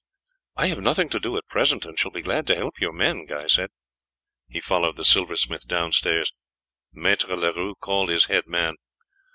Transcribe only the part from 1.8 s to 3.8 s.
and shall be glad to help your men," Guy said.